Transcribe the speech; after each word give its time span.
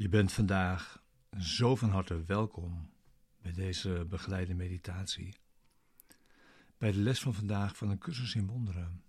Je 0.00 0.08
bent 0.08 0.32
vandaag 0.32 1.02
zo 1.38 1.76
van 1.76 1.90
harte 1.90 2.24
welkom 2.24 2.92
bij 3.42 3.52
deze 3.52 4.06
begeleide 4.08 4.54
meditatie. 4.54 5.34
Bij 6.78 6.92
de 6.92 6.98
les 6.98 7.20
van 7.20 7.34
vandaag 7.34 7.76
van 7.76 7.88
een 7.88 7.98
cursus 7.98 8.34
in 8.34 8.46
wonderen. 8.46 9.04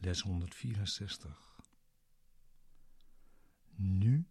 Les 0.00 0.20
164. 0.20 1.60
Nu 3.74 4.28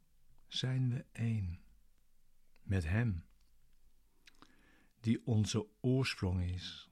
zijn 0.48 0.89
we 0.89 1.05
één 1.11 1.59
met 2.61 2.84
Hem, 2.84 3.25
die 4.99 5.25
onze 5.25 5.67
oorsprong 5.81 6.41
is. 6.41 6.89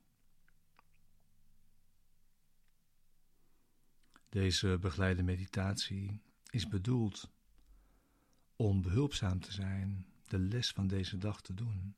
Deze 4.30 4.78
begeleide 4.80 5.24
meditatie 5.24 6.22
is 6.50 6.68
bedoeld 6.68 7.34
om 8.56 8.82
behulpzaam 8.82 9.40
te 9.40 9.52
zijn, 9.52 10.06
de 10.28 10.40
les 10.40 10.72
van 10.72 10.88
deze 10.88 11.18
dag 11.18 11.42
te 11.42 11.54
doen 11.54 11.96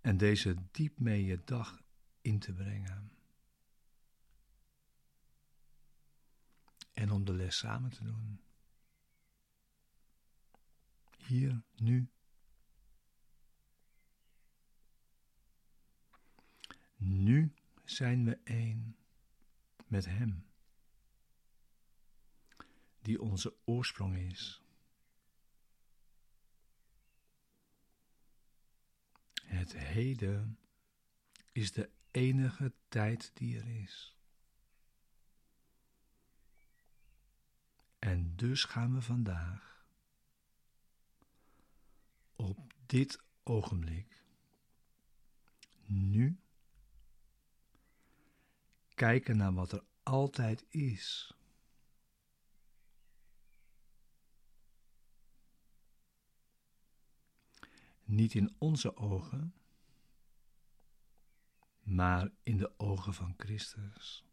en 0.00 0.16
deze 0.16 0.56
diep 0.70 0.98
mee 0.98 1.24
je 1.24 1.40
dag 1.44 1.82
in 2.20 2.38
te 2.38 2.52
brengen. 2.52 3.12
En 6.92 7.10
om 7.10 7.24
de 7.24 7.32
les 7.32 7.56
samen 7.58 7.90
te 7.90 8.04
doen. 8.04 8.40
Hier, 11.16 11.62
nu. 11.74 12.10
Nu 16.96 17.54
zijn 17.84 18.24
we 18.24 18.38
één 18.44 18.96
met 19.86 20.04
Hem, 20.04 20.46
die 23.00 23.20
onze 23.20 23.54
oorsprong 23.64 24.16
is. 24.16 24.62
Het 29.50 29.76
heden 29.76 30.58
is 31.52 31.72
de 31.72 31.90
enige 32.10 32.72
tijd 32.88 33.30
die 33.34 33.58
er 33.58 33.82
is. 33.82 34.16
En 37.98 38.36
dus 38.36 38.64
gaan 38.64 38.94
we 38.94 39.02
vandaag, 39.02 39.84
op 42.36 42.72
dit 42.86 43.20
ogenblik, 43.42 44.24
nu, 45.84 46.40
kijken 48.94 49.36
naar 49.36 49.52
wat 49.52 49.72
er 49.72 49.84
altijd 50.02 50.64
is. 50.68 51.34
Niet 58.10 58.34
in 58.34 58.54
onze 58.58 58.96
ogen, 58.96 59.54
maar 61.82 62.30
in 62.42 62.56
de 62.56 62.78
ogen 62.78 63.14
van 63.14 63.34
Christus. 63.36 64.24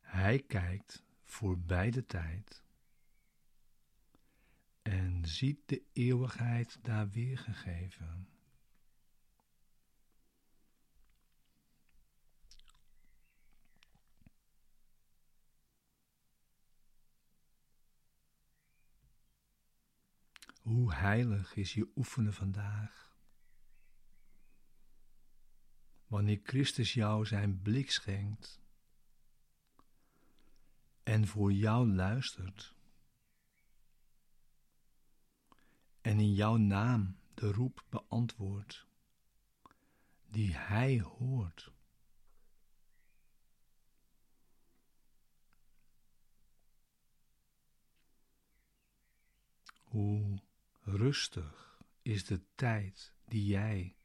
Hij 0.00 0.42
kijkt 0.42 1.04
voorbij 1.24 1.90
de 1.90 2.06
tijd 2.06 2.62
en 4.82 5.26
ziet 5.26 5.68
de 5.68 5.82
eeuwigheid 5.92 6.78
daar 6.82 7.08
weergegeven. 7.08 8.29
Hoe 20.60 20.94
heilig 20.94 21.56
is 21.56 21.74
je 21.74 21.90
oefenen 21.96 22.32
vandaag. 22.32 23.12
Wanneer 26.06 26.40
Christus 26.42 26.94
jou 26.94 27.26
zijn 27.26 27.62
blik 27.62 27.90
schenkt 27.90 28.60
en 31.02 31.26
voor 31.26 31.52
jou 31.52 31.88
luistert 31.88 32.74
en 36.00 36.20
in 36.20 36.34
jouw 36.34 36.56
naam 36.56 37.16
de 37.34 37.52
roep 37.52 37.84
beantwoordt 37.88 38.86
die 40.30 40.56
Hij 40.56 41.00
hoort. 41.00 41.72
Hoe 49.84 50.38
Rustig 50.80 51.82
is 52.02 52.24
de 52.24 52.40
tijd 52.54 53.14
die 53.24 53.46
jij 53.46 53.96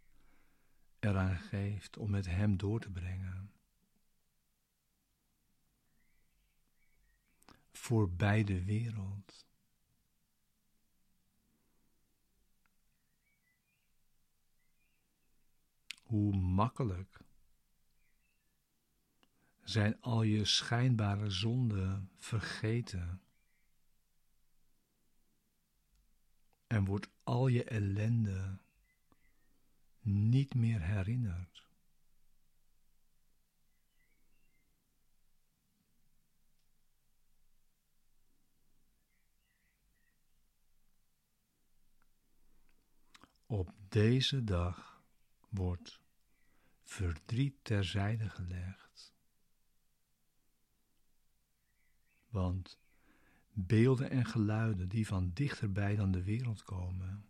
eraan 1.00 1.38
geeft 1.38 1.97
om 1.97 2.09
met 2.09 2.25
Hem 2.25 2.58
door 2.58 2.80
te 2.80 2.91
brengen. 2.91 3.52
Voorbij 7.72 8.44
de 8.44 8.63
wereld. 8.63 9.46
Hoe 16.02 16.36
makkelijk 16.36 17.19
zijn 19.63 20.02
al 20.02 20.22
je 20.22 20.46
schijnbare 20.46 21.30
zonden 21.30 22.12
vergeten 22.18 23.22
en 26.67 26.85
wordt 26.85 27.09
al 27.23 27.47
je 27.47 27.63
ellende 27.63 28.59
niet 29.99 30.53
meer 30.53 30.81
herinnerd. 30.81 31.63
Op 43.45 43.73
deze 43.87 44.43
dag 44.43 45.03
wordt 45.49 45.99
verdriet 46.83 47.63
terzijde 47.63 48.29
gelegd. 48.29 49.13
Want 52.27 52.79
beelden 53.57 54.09
en 54.09 54.25
geluiden 54.25 54.89
die 54.89 55.07
van 55.07 55.31
dichterbij 55.33 55.95
dan 55.95 56.11
de 56.11 56.23
wereld 56.23 56.63
komen, 56.63 57.25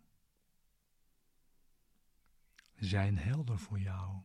zijn 2.75 3.17
helder 3.17 3.59
voor 3.59 3.79
jou. 3.79 4.21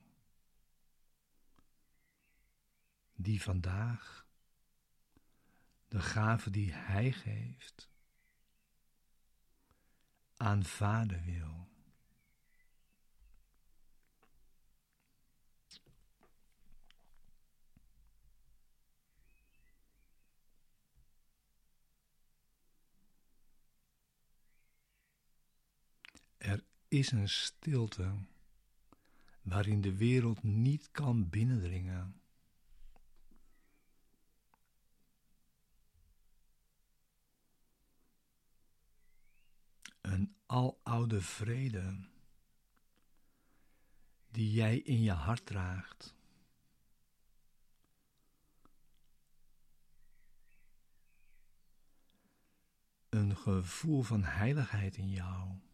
Die 3.15 3.43
vandaag 3.43 4.27
de 5.89 6.01
gave 6.01 6.51
die 6.51 6.73
Hij 6.73 7.13
geeft 7.13 7.91
aanvaarden 10.37 11.25
wil. 11.25 11.70
Is 26.91 27.11
een 27.11 27.29
stilte 27.29 28.15
waarin 29.43 29.81
de 29.81 29.97
wereld 29.97 30.43
niet 30.43 30.91
kan 30.91 31.29
binnendringen. 31.29 32.21
Een 40.01 40.37
aloude 40.47 41.21
vrede 41.21 42.09
die 44.31 44.53
jij 44.53 44.79
in 44.79 45.03
je 45.03 45.13
hart 45.13 45.47
draagt. 45.47 46.15
Een 53.09 53.37
gevoel 53.37 54.03
van 54.03 54.23
heiligheid 54.23 54.97
in 54.97 55.11
jou. 55.11 55.69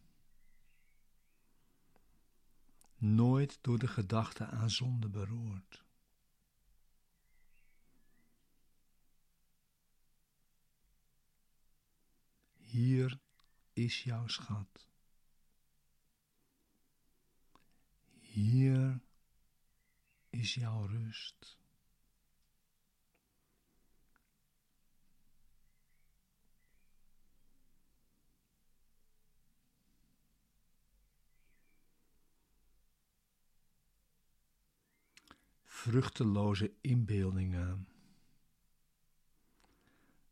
Nooit 2.97 3.59
door 3.61 3.79
de 3.79 3.89
gedachte 3.89 4.47
aan 4.47 4.71
zonde 4.71 5.09
beroerd. 5.09 5.85
Hier 12.55 13.19
is 13.73 14.03
jouw 14.03 14.27
schat. 14.27 14.89
Hier 18.21 19.01
is 20.31 20.55
jouw 20.55 20.87
rust. 20.87 21.59
Vruchteloze 35.87 36.73
inbeeldingen 36.81 37.89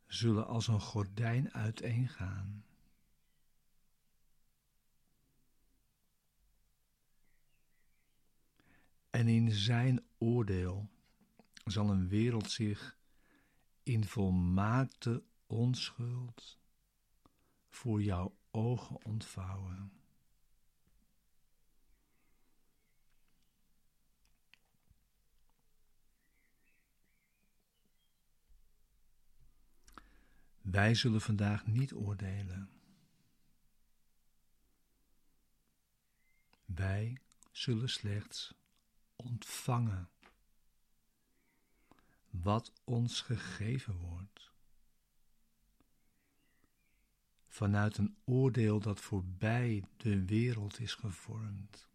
zullen 0.06 0.46
als 0.46 0.68
een 0.68 0.80
gordijn 0.80 1.52
uiteengaan. 1.52 2.64
En 9.10 9.28
in 9.28 9.50
zijn 9.50 10.04
oordeel 10.18 10.90
zal 11.64 11.90
een 11.90 12.08
wereld 12.08 12.50
zich 12.50 12.96
in 13.82 14.04
volmaakte 14.04 15.22
onschuld 15.46 16.58
voor 17.70 18.02
jouw 18.02 18.36
ogen 18.50 19.04
ontvouwen. 19.04 20.03
Wij 30.64 30.94
zullen 30.94 31.20
vandaag 31.20 31.66
niet 31.66 31.94
oordelen. 31.94 32.70
Wij 36.64 37.18
zullen 37.50 37.88
slechts 37.88 38.54
ontvangen 39.16 40.08
wat 42.30 42.72
ons 42.84 43.20
gegeven 43.20 43.96
wordt. 43.96 44.52
Vanuit 47.48 47.96
een 47.96 48.16
oordeel 48.24 48.80
dat 48.80 49.00
voorbij 49.00 49.84
de 49.96 50.24
wereld 50.24 50.80
is 50.80 50.94
gevormd. 50.94 51.88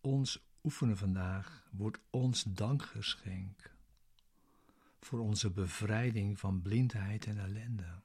Ons 0.00 0.40
oefenen 0.64 0.96
vandaag 0.96 1.68
wordt 1.70 1.98
ons 2.10 2.42
dankgeschenk 2.42 3.74
voor 5.00 5.18
onze 5.18 5.50
bevrijding 5.50 6.38
van 6.38 6.62
blindheid 6.62 7.26
en 7.26 7.38
ellende. 7.38 8.00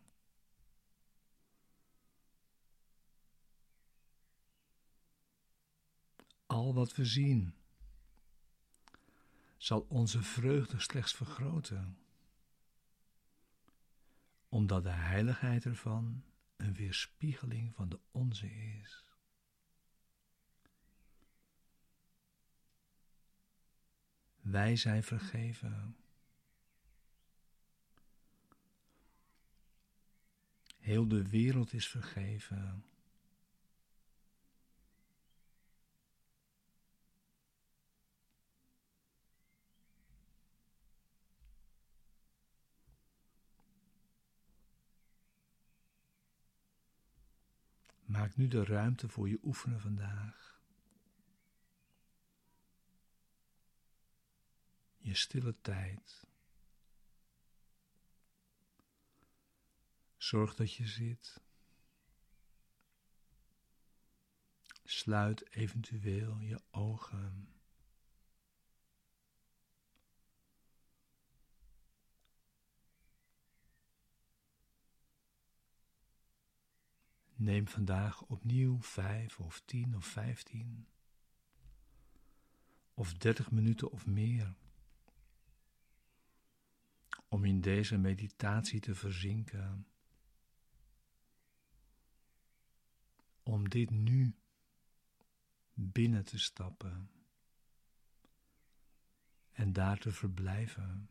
Al 6.45 6.74
wat 6.74 6.95
we 6.95 7.06
zien 7.06 7.53
zal 9.57 9.86
onze 9.89 10.24
vreugde 10.24 10.80
slechts 10.80 11.13
vergroten, 11.13 11.98
omdat 14.50 14.83
de 14.83 14.89
heiligheid 14.89 15.65
ervan 15.65 16.24
een 16.56 16.74
weerspiegeling 16.74 17.74
van 17.75 17.89
de 17.89 18.00
onze 18.12 18.51
is. 18.81 19.03
Wij 24.45 24.75
zijn 24.75 25.03
vergeven. 25.03 25.95
Heel 30.80 31.07
de 31.07 31.30
wereld 31.30 31.74
is 31.74 31.88
vergeven. 31.88 32.86
Maak 48.06 48.36
nu 48.36 48.48
de 48.48 48.63
ruimte 48.63 49.09
voor 49.09 49.30
je 49.30 49.39
oefenen 49.44 49.80
vandaag. 49.80 50.54
Stille 55.15 55.56
tijd. 55.62 56.27
Zorg 60.17 60.56
dat 60.56 60.73
je 60.73 60.88
zit. 60.88 61.41
Sluit 64.83 65.51
eventueel 65.51 66.39
je 66.39 66.62
ogen. 66.71 67.50
Neem 77.35 77.67
vandaag 77.67 78.21
opnieuw 78.21 78.81
vijf 78.81 79.39
of 79.39 79.62
tien 79.65 79.95
of 79.95 80.06
vijftien 80.06 80.88
of 82.94 83.13
dertig 83.13 83.51
minuten 83.51 83.91
of 83.91 84.06
meer 84.06 84.56
om 87.27 87.45
in 87.45 87.62
deze 87.62 87.98
meditatie 87.98 88.80
te 88.80 88.95
verzinken. 88.95 89.88
Om 93.44 93.69
dit 93.69 93.89
nu 93.89 94.36
binnen 95.74 96.25
te 96.25 96.39
stappen 96.39 97.10
en 99.51 99.74
daar 99.74 99.98
te 99.98 100.12
verblijven. 100.12 101.10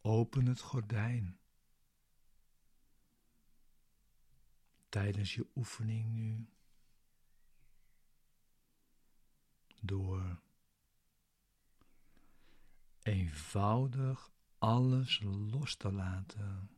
Open 0.00 0.46
het 0.46 0.60
gordijn. 0.60 1.41
Tijdens 4.92 5.34
je 5.34 5.46
oefening 5.54 6.12
nu. 6.12 6.46
Door 9.80 10.40
eenvoudig 13.02 14.30
alles 14.58 15.20
los 15.20 15.76
te 15.76 15.92
laten 15.92 16.70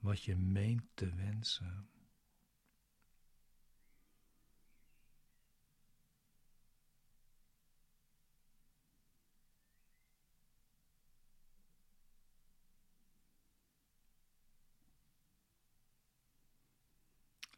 wat 0.00 0.22
je 0.22 0.36
meent 0.36 0.84
te 0.94 1.14
wensen. 1.14 1.88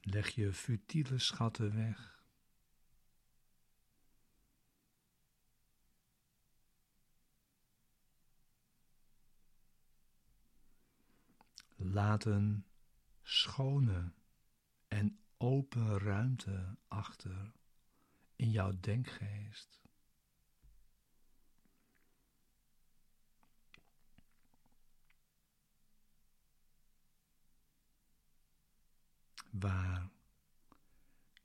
Leg 0.07 0.29
je 0.29 0.53
futiele 0.53 1.19
schatten 1.19 1.75
weg. 1.75 2.23
Laat 11.77 12.25
een 12.25 12.65
schone 13.23 14.13
en 14.89 15.19
open 15.37 15.99
ruimte 15.99 16.77
achter 16.89 17.53
in 18.37 18.51
jouw 18.51 18.81
denkgeest. 18.81 19.84
Waar 29.61 30.11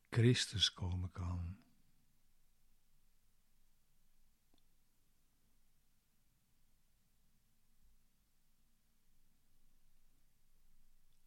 Christus 0.09 0.73
komen 0.73 1.11
kan. 1.11 1.57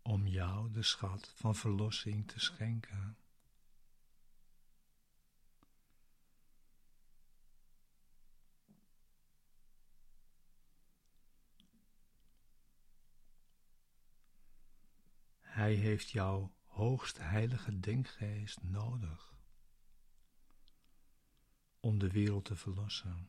Om 0.03 0.27
jou 0.27 0.71
de 0.71 0.83
schat 0.83 1.33
van 1.35 1.55
verlossing 1.55 2.29
te 2.29 2.41
schenken. 2.41 3.17
Hij 15.41 15.75
heeft 15.75 16.11
jou 16.11 16.51
hoogst 16.73 17.19
heilige 17.19 17.81
denkgeest 17.81 18.63
nodig 18.63 19.33
om 21.81 21.99
de 21.99 22.11
wereld 22.11 22.45
te 22.45 22.57
verlossen. 22.57 23.29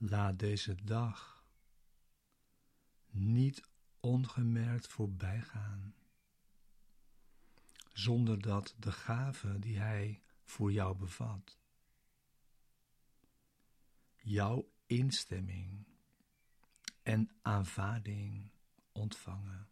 Laat 0.00 0.38
deze 0.38 0.84
dag 0.84 1.44
niet 3.10 3.68
ongemerkt 4.00 4.86
voorbij 4.86 5.40
gaan, 5.40 5.94
zonder 7.92 8.40
dat 8.40 8.74
de 8.78 8.92
gave 8.92 9.58
die 9.58 9.78
Hij 9.78 10.22
voor 10.44 10.72
jou 10.72 10.96
bevat, 10.96 11.58
jouw 14.14 14.70
instemming 14.86 15.86
en 17.02 17.30
aanvaarding 17.42 18.50
ontvangen. 18.92 19.68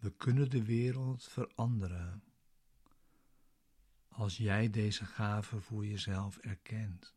We 0.00 0.10
kunnen 0.16 0.50
de 0.50 0.64
wereld 0.64 1.24
veranderen 1.28 2.22
als 4.08 4.36
jij 4.36 4.70
deze 4.70 5.04
gave 5.04 5.60
voor 5.60 5.86
jezelf 5.86 6.36
erkent. 6.36 7.14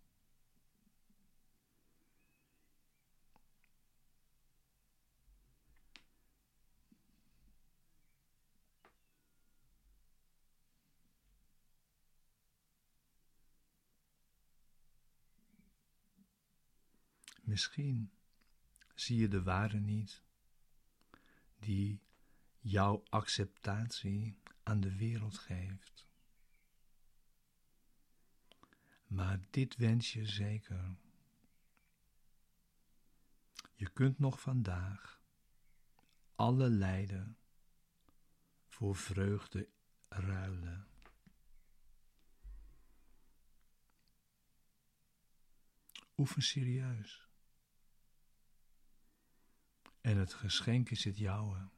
Misschien 17.41 18.11
zie 18.95 19.17
je 19.17 19.27
de 19.27 19.43
waarde 19.43 19.79
niet 19.79 20.23
die 21.59 22.01
jouw 22.63 23.03
acceptatie 23.09 24.37
aan 24.63 24.79
de 24.79 24.95
wereld 24.95 25.37
geeft. 25.37 26.07
Maar 29.07 29.39
dit 29.49 29.75
wens 29.75 30.13
je 30.13 30.25
zeker. 30.25 30.95
Je 33.73 33.89
kunt 33.89 34.19
nog 34.19 34.41
vandaag 34.41 35.21
alle 36.35 36.69
lijden 36.69 37.37
voor 38.67 38.95
vreugde 38.95 39.69
ruilen. 40.07 40.87
Oefen 46.17 46.41
serieus. 46.41 47.27
En 50.01 50.17
het 50.17 50.33
geschenk 50.33 50.89
is 50.89 51.03
het 51.03 51.17
jouwe. 51.17 51.72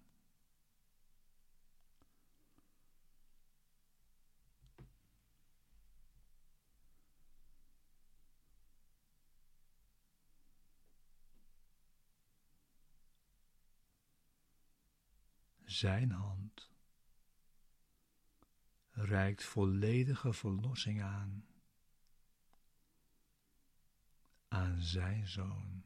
Zijn 15.75 16.11
hand 16.11 16.71
reikt 18.91 19.43
volledige 19.43 20.33
verlossing 20.33 21.01
aan 21.03 21.45
aan 24.47 24.81
zijn 24.81 25.27
zoon. 25.27 25.83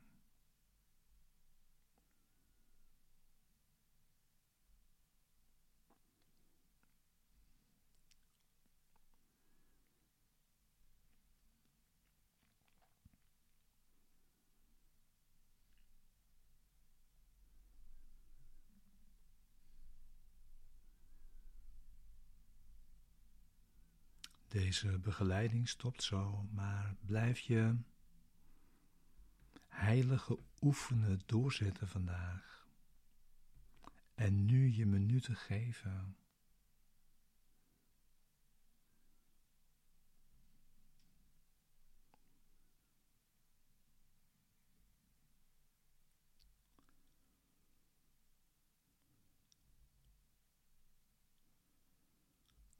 Deze 24.59 24.99
begeleiding 24.99 25.69
stopt 25.69 26.03
zo, 26.03 26.47
maar 26.51 26.95
blijf 27.05 27.39
je 27.39 27.75
heilige 29.67 30.39
oefenen 30.61 31.21
doorzetten 31.25 31.87
vandaag. 31.87 32.67
En 34.15 34.45
nu 34.45 34.75
je 34.75 34.85
minuten 34.85 35.35
geven. 35.35 36.15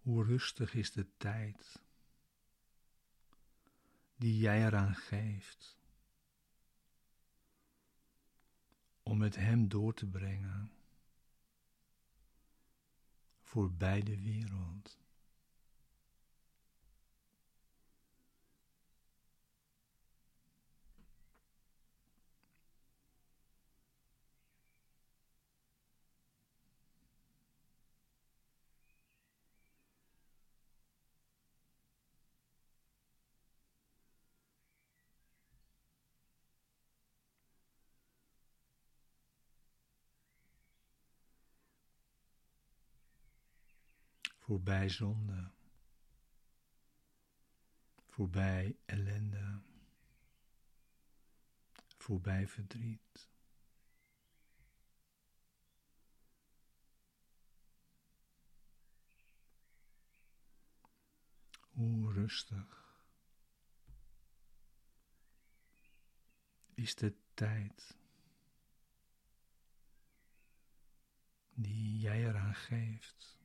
Hoe 0.10 0.24
rustig 0.24 0.74
is 0.74 0.92
de 0.92 1.08
tijd 1.18 1.82
die 4.16 4.38
jij 4.38 4.66
eraan 4.66 4.96
geeft 4.96 5.78
om 9.04 9.18
met 9.18 9.36
Hem 9.36 9.68
door 9.68 9.94
te 9.94 10.06
brengen 10.06 10.72
voor 13.42 13.72
beide 13.72 14.22
wereld. 14.22 14.98
Voorbij 44.50 44.90
zonde, 44.90 45.52
voorbij 48.08 48.78
ellende, 48.86 49.62
voorbij 51.98 52.48
verdriet. 52.48 53.30
Hoe 61.70 62.14
rustig 62.14 63.02
is 66.74 66.96
de 66.96 67.16
tijd 67.34 67.98
die 71.54 72.00
jij 72.00 72.28
eraan 72.28 72.56
geeft. 72.56 73.40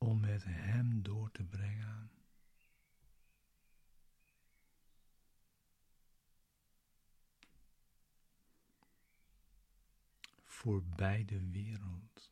om 0.00 0.24
Hem 0.44 1.02
door 1.02 1.30
te 1.30 1.44
brengen. 1.44 2.10
Voor 10.44 10.82
beide 10.84 11.50
wereld. 11.50 12.29